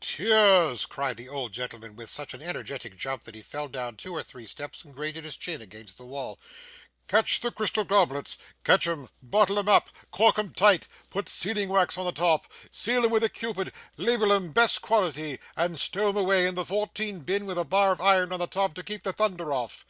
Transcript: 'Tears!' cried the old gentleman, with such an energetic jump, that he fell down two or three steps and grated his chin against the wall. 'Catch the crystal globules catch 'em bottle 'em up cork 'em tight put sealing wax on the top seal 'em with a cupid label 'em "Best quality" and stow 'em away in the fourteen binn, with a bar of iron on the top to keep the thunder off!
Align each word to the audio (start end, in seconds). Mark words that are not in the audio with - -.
'Tears!' 0.00 0.86
cried 0.86 1.16
the 1.16 1.28
old 1.28 1.50
gentleman, 1.52 1.96
with 1.96 2.08
such 2.08 2.32
an 2.32 2.40
energetic 2.40 2.96
jump, 2.96 3.24
that 3.24 3.34
he 3.34 3.42
fell 3.42 3.66
down 3.66 3.96
two 3.96 4.14
or 4.14 4.22
three 4.22 4.46
steps 4.46 4.84
and 4.84 4.94
grated 4.94 5.24
his 5.24 5.36
chin 5.36 5.60
against 5.60 5.96
the 5.98 6.06
wall. 6.06 6.38
'Catch 7.08 7.40
the 7.40 7.50
crystal 7.50 7.82
globules 7.82 8.38
catch 8.62 8.86
'em 8.86 9.08
bottle 9.20 9.58
'em 9.58 9.68
up 9.68 9.90
cork 10.12 10.38
'em 10.38 10.54
tight 10.54 10.86
put 11.10 11.28
sealing 11.28 11.68
wax 11.68 11.98
on 11.98 12.06
the 12.06 12.12
top 12.12 12.44
seal 12.70 13.04
'em 13.04 13.10
with 13.10 13.24
a 13.24 13.28
cupid 13.28 13.72
label 13.96 14.32
'em 14.32 14.52
"Best 14.52 14.82
quality" 14.82 15.40
and 15.56 15.80
stow 15.80 16.10
'em 16.10 16.16
away 16.16 16.46
in 16.46 16.54
the 16.54 16.64
fourteen 16.64 17.18
binn, 17.18 17.44
with 17.44 17.58
a 17.58 17.64
bar 17.64 17.90
of 17.90 18.00
iron 18.00 18.32
on 18.32 18.38
the 18.38 18.46
top 18.46 18.74
to 18.74 18.84
keep 18.84 19.02
the 19.02 19.12
thunder 19.12 19.52
off! 19.52 19.84